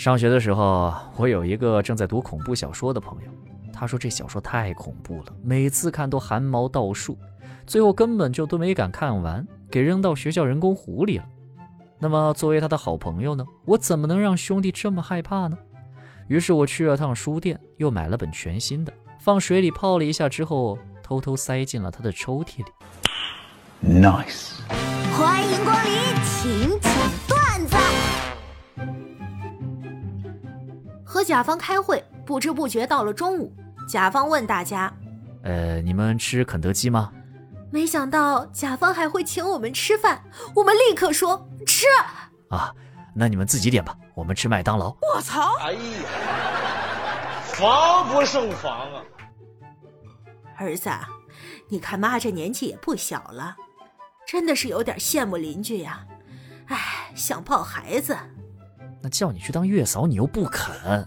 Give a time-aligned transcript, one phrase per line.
[0.00, 3.30] 上学的时候，我有一个正在读恐怖小说的朋友，
[3.70, 7.18] 他说这小说太恐怖了，每次看都汗毛倒竖，
[7.66, 11.24] 最后根本就都没敢看完，给扔到学校人工湖里了。
[11.98, 15.58] 那么作为他的好朋友呢，我怎么能让兄弟这么害怕呢？
[16.28, 24.00] 于是我去了趟书店，又买了本全新的，放水里泡了一下之后，偷偷塞进了他的抽屉里。
[24.00, 24.60] Nice，
[25.12, 25.92] 欢迎光临
[26.24, 26.90] 请讲
[27.28, 27.76] 段子。
[31.20, 33.54] 和甲方开会，不知不觉到了中午。
[33.86, 34.90] 甲方问大家
[35.44, 37.12] ：“呃，你们吃肯德基吗？”
[37.70, 40.24] 没想到甲方还会请我们吃饭，
[40.56, 41.84] 我们立刻说吃。
[42.48, 42.74] 啊，
[43.14, 44.96] 那你们自己点吧，我们吃麦当劳。
[45.14, 45.56] 我操！
[45.58, 45.80] 哎呀，
[47.44, 49.02] 防不胜防啊！
[50.56, 50.88] 儿子，
[51.68, 53.54] 你看妈这年纪也不小了，
[54.26, 56.00] 真的是有点羡慕邻居呀。
[56.68, 56.78] 哎，
[57.14, 58.16] 想抱孩子。
[59.02, 61.04] 那叫你去当月嫂，你又不肯。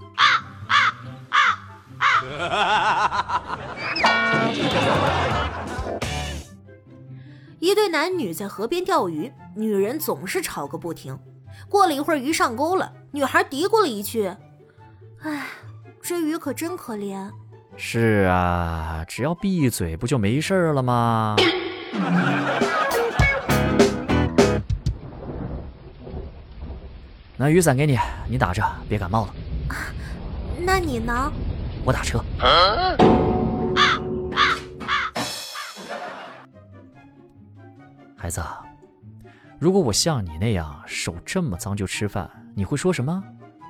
[7.59, 11.17] 一对男女在河边钓鱼，女人总是吵个不停。
[11.70, 14.28] 过了一会儿，鱼上钩了，女孩嘀咕了一句
[15.23, 15.45] ：“哎，
[16.02, 17.30] 这鱼可真可怜。”
[17.78, 21.36] 是啊，只要闭嘴，不就没事了吗？
[27.44, 29.36] 那雨伞给你，你打着，别感冒了。
[30.59, 31.30] 那你呢？
[31.83, 32.23] 我打车。
[38.16, 38.41] 孩子，
[39.59, 43.21] 如果我像你那样手这么脏就吃饭，你会说什么？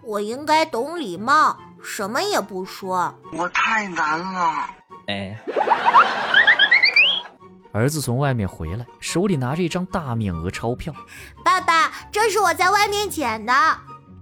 [0.03, 3.11] 我应该懂礼貌，什么也不说。
[3.35, 4.69] 我太难了。
[5.07, 5.35] 哎。
[7.71, 10.93] 儿子从外面回来，手里拿着一张大面额钞票。
[11.43, 11.82] 爸爸，
[12.13, 13.53] 这是我在外面捡的。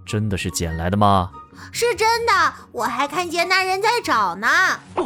[0.04, 1.30] 真的是捡来的吗？
[1.70, 2.32] 是真的，
[2.72, 4.48] 我还看见那人在找呢。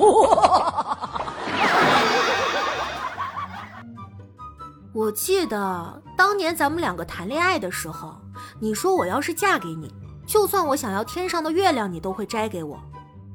[4.95, 8.17] 我记得当年咱们两个谈恋爱的时候，
[8.61, 9.93] 你说我要是嫁给你，
[10.25, 12.81] 就算我想要天上的月亮，你都会摘给我。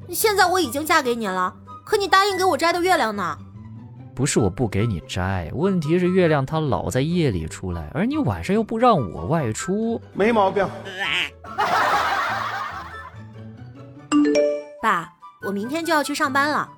[0.08, 3.38] 现在我已经嫁给你了，可你答应给我摘的月亮呢？
[4.14, 10.66] 不是我不给你摘，问题是月亮它老在夜里出来，而你晚上又不让我外出，没毛病。
[14.82, 15.12] 爸，
[15.46, 16.68] 我明天就要去上班了。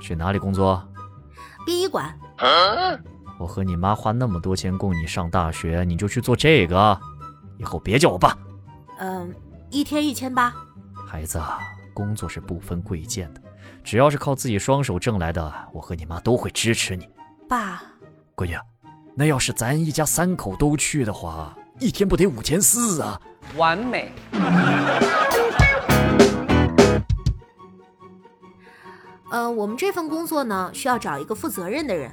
[0.00, 0.82] 去哪里工作？
[1.64, 2.12] 殡仪馆。
[3.38, 6.98] 我和你妈花那么多钱供你上大学，你就去做这个？
[7.58, 8.36] 以后别叫我爸。
[8.98, 9.32] 嗯，
[9.70, 10.52] 一天一千八。
[11.06, 11.40] 孩子，
[11.92, 13.40] 工作是不分贵贱的。
[13.84, 17.06] 只要是靠自己双手挣来的，我和你妈都会支持你。
[17.46, 17.82] 爸，
[18.34, 18.56] 闺女，
[19.14, 23.20] 那要是咱一家三口都去的话，一天不得五千四啊？
[23.56, 24.10] 完美。
[29.30, 32.10] 呃，我们这份工作呢，需要找一个负责任的人。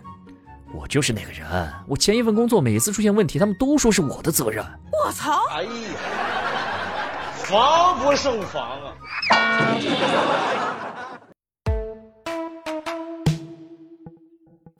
[0.73, 1.71] 我就是那个人。
[1.87, 4.61] 我前一份工作每次出现问题，他们都说是我的责任。
[4.91, 5.45] 我操！
[5.51, 5.69] 哎呀，
[7.35, 8.93] 防不胜防啊！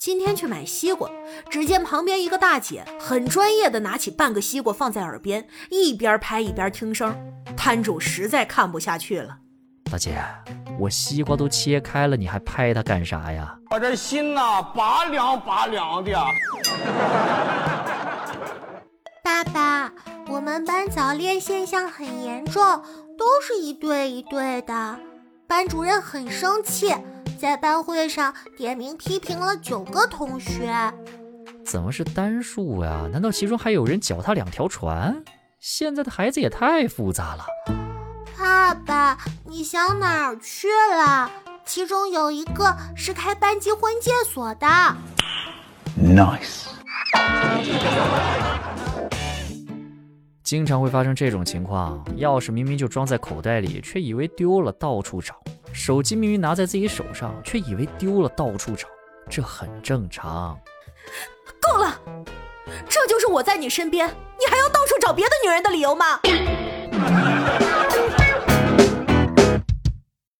[0.02, 1.08] 今天去买西瓜，
[1.48, 7.16] 只见旁边一个大姐很专业的拿起半个西瓜放在耳边，一边拍一边听声。
[7.56, 9.38] 摊主实在看不下去了，
[9.92, 10.20] 大姐，
[10.80, 13.56] 我西瓜都切开了，你还拍它干啥呀？
[13.70, 16.12] 我这心呐，拔凉拔凉的。
[19.24, 19.94] 爸爸，
[20.30, 22.64] 我们班早恋现象很严重，
[23.20, 24.98] 都是一对一对的，
[25.46, 26.92] 班主任很生气。
[27.42, 30.72] 在班会上点名批评了九个同学，
[31.66, 33.10] 怎么是单数呀？
[33.12, 35.24] 难道其中还有人脚踏两条船？
[35.60, 37.44] 现在的孩子也太复杂了。
[38.38, 41.32] 爸爸，你想哪儿去了？
[41.66, 44.68] 其中有一个是开班级婚介所的。
[46.00, 46.68] Nice。
[50.44, 55.34] 经常会发生这种情况，钥匙明明就装在口袋里，却以为丢了，到处找。
[55.74, 58.88] 手机明明拿在自己手上，却以为丢了，到处找，
[59.30, 60.60] 这很正常。
[61.62, 62.00] 够了，
[62.90, 66.20] 这就是我在你身边，你还要到处找别的女人的理由吗？